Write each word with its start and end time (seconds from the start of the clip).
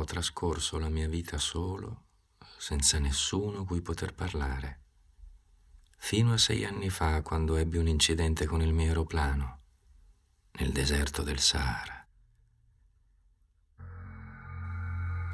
ho 0.00 0.04
trascorso 0.04 0.78
la 0.78 0.88
mia 0.88 1.06
vita 1.06 1.36
solo, 1.36 2.04
senza 2.56 2.98
nessuno 2.98 3.64
cui 3.64 3.82
poter 3.82 4.14
parlare, 4.14 4.80
fino 5.98 6.32
a 6.32 6.38
sei 6.38 6.64
anni 6.64 6.88
fa 6.88 7.20
quando 7.20 7.56
ebbi 7.56 7.76
un 7.76 7.86
incidente 7.86 8.46
con 8.46 8.62
il 8.62 8.72
mio 8.72 8.86
aeroplano 8.88 9.60
nel 10.52 10.72
deserto 10.72 11.22
del 11.22 11.38
Sahara. 11.38 12.06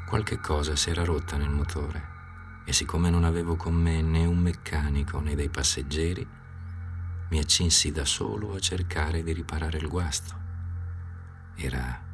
Qualche 0.08 0.38
cosa 0.40 0.74
si 0.74 0.90
era 0.90 1.04
rotta 1.04 1.36
nel 1.36 1.50
motore 1.50 2.14
e 2.66 2.72
siccome 2.72 3.08
non 3.08 3.22
avevo 3.22 3.54
con 3.54 3.74
me 3.74 4.02
né 4.02 4.24
un 4.24 4.38
meccanico 4.38 5.20
né 5.20 5.36
dei 5.36 5.48
passeggeri, 5.48 6.26
mi 7.30 7.38
accinsi 7.38 7.92
da 7.92 8.04
solo 8.04 8.54
a 8.54 8.58
cercare 8.58 9.22
di 9.22 9.32
riparare 9.32 9.78
il 9.78 9.88
guasto. 9.88 10.34
Era 11.54 12.04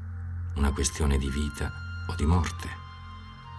una 0.54 0.72
questione 0.72 1.16
di 1.16 1.30
vita 1.30 1.81
o 2.06 2.14
di 2.14 2.24
morte, 2.24 2.68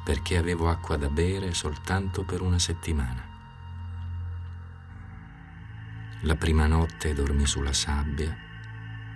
perché 0.03 0.37
avevo 0.37 0.69
acqua 0.69 0.97
da 0.97 1.09
bere 1.09 1.53
soltanto 1.53 2.23
per 2.23 2.41
una 2.41 2.59
settimana. 2.59 3.31
La 6.21 6.35
prima 6.35 6.67
notte 6.67 7.13
dormì 7.13 7.45
sulla 7.45 7.73
sabbia, 7.73 8.35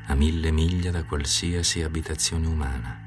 a 0.08 0.16
mille 0.16 0.52
miglia 0.52 0.91
da 0.91 1.04
qualsiasi 1.04 1.82
abitazione 1.84 2.48
umana 2.48 3.05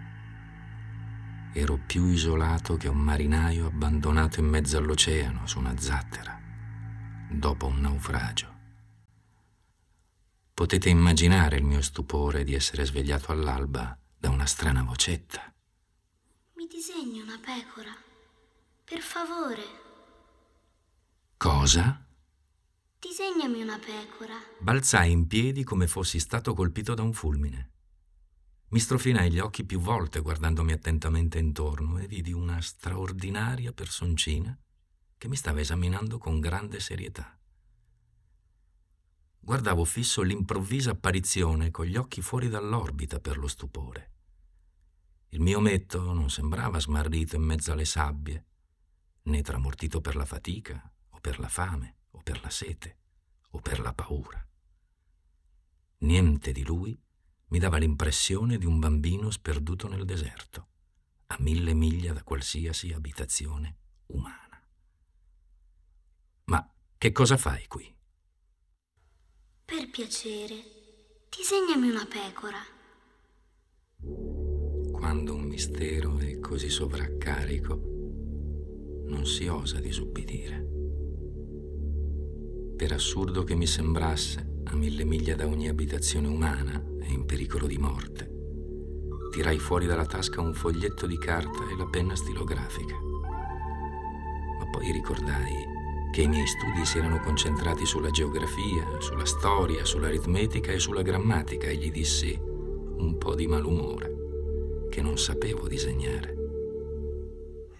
ero 1.52 1.78
più 1.84 2.06
isolato 2.06 2.76
che 2.76 2.88
un 2.88 2.98
marinaio 2.98 3.66
abbandonato 3.66 4.40
in 4.40 4.46
mezzo 4.46 4.78
all'oceano 4.78 5.46
su 5.46 5.58
una 5.58 5.76
zattera, 5.76 6.38
dopo 7.28 7.66
un 7.66 7.80
naufragio. 7.80 8.58
Potete 10.54 10.88
immaginare 10.90 11.56
il 11.56 11.64
mio 11.64 11.82
stupore 11.82 12.44
di 12.44 12.54
essere 12.54 12.84
svegliato 12.84 13.32
all'alba 13.32 13.98
da 14.16 14.28
una 14.28 14.46
strana 14.46 14.82
vocetta. 14.82 15.52
Disegni 16.80 17.20
una 17.20 17.38
pecora, 17.38 17.94
per 18.84 19.00
favore. 19.00 19.62
Cosa? 21.36 22.06
Disegnami 22.98 23.60
una 23.60 23.78
pecora. 23.78 24.36
Balzai 24.58 25.12
in 25.12 25.26
piedi 25.26 25.62
come 25.62 25.86
fossi 25.86 26.18
stato 26.18 26.54
colpito 26.54 26.94
da 26.94 27.02
un 27.02 27.12
fulmine. 27.12 27.70
Mi 28.68 28.80
strofinai 28.80 29.30
gli 29.30 29.40
occhi 29.40 29.64
più 29.64 29.78
volte 29.78 30.20
guardandomi 30.20 30.72
attentamente 30.72 31.38
intorno 31.38 31.98
e 31.98 32.06
vidi 32.06 32.32
una 32.32 32.62
straordinaria 32.62 33.74
personcina 33.74 34.58
che 35.18 35.28
mi 35.28 35.36
stava 35.36 35.60
esaminando 35.60 36.16
con 36.16 36.40
grande 36.40 36.80
serietà. 36.80 37.38
Guardavo 39.38 39.84
fisso 39.84 40.22
l'improvvisa 40.22 40.92
apparizione 40.92 41.70
con 41.70 41.84
gli 41.84 41.96
occhi 41.96 42.22
fuori 42.22 42.48
dall'orbita 42.48 43.20
per 43.20 43.36
lo 43.36 43.48
stupore. 43.48 44.09
Il 45.32 45.40
mio 45.40 45.58
ometto 45.58 46.12
non 46.12 46.28
sembrava 46.28 46.80
smarrito 46.80 47.36
in 47.36 47.42
mezzo 47.42 47.70
alle 47.70 47.84
sabbie, 47.84 48.44
né 49.22 49.42
tramortito 49.42 50.00
per 50.00 50.16
la 50.16 50.24
fatica, 50.24 50.92
o 51.10 51.20
per 51.20 51.38
la 51.38 51.48
fame, 51.48 51.98
o 52.10 52.20
per 52.22 52.40
la 52.42 52.50
sete, 52.50 52.98
o 53.50 53.60
per 53.60 53.78
la 53.78 53.92
paura. 53.92 54.44
Niente 55.98 56.50
di 56.50 56.64
lui 56.64 57.00
mi 57.48 57.58
dava 57.60 57.78
l'impressione 57.78 58.58
di 58.58 58.66
un 58.66 58.80
bambino 58.80 59.30
sperduto 59.30 59.86
nel 59.86 60.04
deserto, 60.04 60.68
a 61.26 61.36
mille 61.38 61.74
miglia 61.74 62.12
da 62.12 62.24
qualsiasi 62.24 62.92
abitazione 62.92 63.76
umana. 64.06 64.60
Ma 66.44 66.74
che 66.98 67.12
cosa 67.12 67.36
fai 67.36 67.68
qui? 67.68 67.94
Per 69.64 69.90
piacere, 69.90 71.26
disegnami 71.28 71.88
una 71.88 72.06
pecora. 72.06 72.58
Quando 75.00 75.34
un 75.34 75.44
mistero 75.44 76.18
è 76.18 76.38
così 76.40 76.68
sovraccarico, 76.68 77.80
non 79.06 79.24
si 79.24 79.46
osa 79.46 79.80
disubbidire. 79.80 80.68
Per 82.76 82.92
assurdo 82.92 83.42
che 83.42 83.54
mi 83.54 83.66
sembrasse, 83.66 84.60
a 84.64 84.76
mille 84.76 85.04
miglia 85.04 85.34
da 85.34 85.46
ogni 85.46 85.68
abitazione 85.68 86.28
umana 86.28 86.84
e 87.00 87.12
in 87.12 87.24
pericolo 87.24 87.66
di 87.66 87.78
morte. 87.78 88.30
Tirai 89.30 89.58
fuori 89.58 89.86
dalla 89.86 90.04
tasca 90.04 90.42
un 90.42 90.52
foglietto 90.52 91.06
di 91.06 91.16
carta 91.16 91.70
e 91.72 91.78
la 91.78 91.86
penna 91.86 92.14
stilografica. 92.14 92.96
Ma 94.58 94.66
poi 94.70 94.92
ricordai 94.92 95.64
che 96.12 96.20
i 96.20 96.28
miei 96.28 96.46
studi 96.46 96.84
si 96.84 96.98
erano 96.98 97.20
concentrati 97.20 97.86
sulla 97.86 98.10
geografia, 98.10 98.86
sulla 98.98 99.24
storia, 99.24 99.82
sull'aritmetica 99.82 100.72
e 100.72 100.78
sulla 100.78 101.00
grammatica 101.00 101.68
e 101.68 101.76
gli 101.76 101.90
dissi 101.90 102.38
un 102.38 103.16
po' 103.16 103.34
di 103.34 103.46
malumore 103.46 104.09
che 105.00 105.06
non 105.06 105.16
sapevo 105.16 105.66
disegnare. 105.66 106.34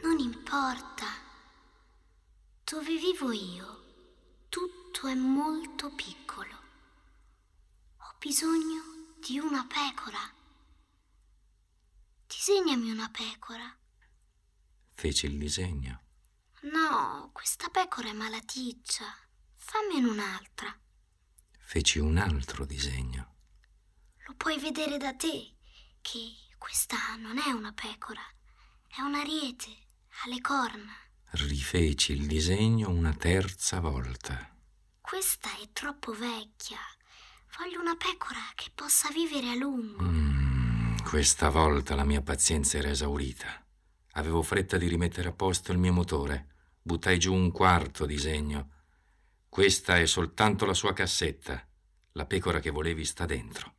Non 0.02 0.18
importa. 0.18 1.04
Dove 2.64 2.96
vivo 2.96 3.30
io, 3.30 4.46
tutto 4.48 5.06
è 5.06 5.14
molto 5.14 5.92
piccolo 5.94 6.58
bisogno 8.18 9.14
di 9.18 9.38
una 9.38 9.66
pecora. 9.66 10.18
Disegnami 12.26 12.90
una 12.90 13.08
pecora. 13.10 13.74
Feci 14.92 15.24
il 15.26 15.38
disegno. 15.38 16.02
No, 16.62 17.30
questa 17.32 17.68
pecora 17.70 18.10
è 18.10 18.12
malaticcia. 18.12 19.06
Fammene 19.56 20.06
un'altra. 20.06 20.78
Feci 21.58 21.98
un 21.98 22.18
altro 22.18 22.66
disegno. 22.66 23.36
Lo 24.26 24.34
puoi 24.34 24.58
vedere 24.58 24.98
da 24.98 25.14
te 25.14 25.56
che 26.02 26.49
questa 26.60 27.16
non 27.16 27.38
è 27.38 27.50
una 27.52 27.72
pecora, 27.72 28.20
è 28.86 29.00
un 29.00 29.14
ariete, 29.14 29.70
ha 30.10 30.28
le 30.28 30.42
corna. 30.42 30.92
Rifeci 31.30 32.12
il 32.12 32.26
disegno 32.26 32.90
una 32.90 33.14
terza 33.14 33.80
volta. 33.80 34.54
Questa 35.00 35.48
è 35.58 35.70
troppo 35.72 36.12
vecchia. 36.12 36.78
Voglio 37.58 37.80
una 37.80 37.96
pecora 37.96 38.40
che 38.54 38.70
possa 38.74 39.08
vivere 39.08 39.48
a 39.48 39.54
lungo. 39.54 40.04
Mm, 40.04 40.98
questa 40.98 41.48
volta 41.48 41.94
la 41.94 42.04
mia 42.04 42.20
pazienza 42.20 42.76
era 42.76 42.90
esaurita. 42.90 43.66
Avevo 44.12 44.42
fretta 44.42 44.76
di 44.76 44.86
rimettere 44.86 45.30
a 45.30 45.32
posto 45.32 45.72
il 45.72 45.78
mio 45.78 45.94
motore. 45.94 46.56
Buttai 46.82 47.18
giù 47.18 47.32
un 47.32 47.50
quarto 47.52 48.04
disegno. 48.04 48.70
Questa 49.48 49.96
è 49.96 50.04
soltanto 50.04 50.66
la 50.66 50.74
sua 50.74 50.92
cassetta. 50.92 51.66
La 52.12 52.26
pecora 52.26 52.60
che 52.60 52.70
volevi 52.70 53.06
sta 53.06 53.24
dentro. 53.24 53.76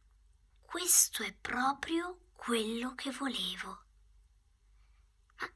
Questo 0.62 1.22
è 1.22 1.32
proprio 1.40 2.22
quello 2.44 2.96
che 2.96 3.12
volevo. 3.12 3.84
Ma 5.38 5.48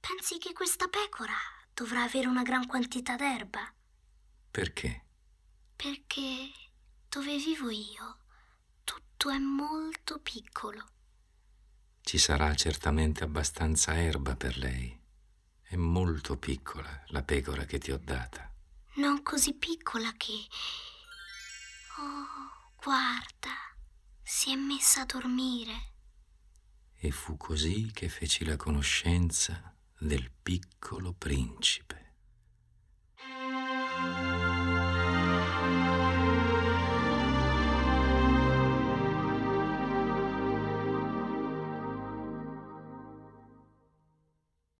pensi 0.00 0.38
che 0.38 0.52
questa 0.52 0.88
pecora 0.88 1.36
dovrà 1.72 2.02
avere 2.02 2.26
una 2.26 2.42
gran 2.42 2.66
quantità 2.66 3.14
d'erba? 3.14 3.72
Perché? 4.50 5.04
Perché 5.76 6.50
dove 7.08 7.36
vivo 7.38 7.70
io 7.70 8.18
tutto 8.82 9.30
è 9.30 9.38
molto 9.38 10.18
piccolo. 10.18 10.84
Ci 12.00 12.18
sarà 12.18 12.52
certamente 12.56 13.22
abbastanza 13.22 13.94
erba 13.94 14.34
per 14.34 14.58
lei. 14.58 15.00
È 15.62 15.76
molto 15.76 16.36
piccola 16.38 17.04
la 17.10 17.22
pecora 17.22 17.64
che 17.66 17.78
ti 17.78 17.92
ho 17.92 18.00
data. 18.02 18.52
Non 18.94 19.22
così 19.22 19.54
piccola 19.54 20.12
che... 20.16 20.48
Oh, 21.98 22.72
guarda, 22.82 23.54
si 24.24 24.50
è 24.50 24.56
messa 24.56 25.02
a 25.02 25.06
dormire 25.06 25.94
e 26.98 27.10
fu 27.10 27.36
così 27.36 27.90
che 27.92 28.08
feci 28.08 28.44
la 28.44 28.56
conoscenza 28.56 29.74
del 29.98 30.30
piccolo 30.42 31.12
principe. 31.12 32.04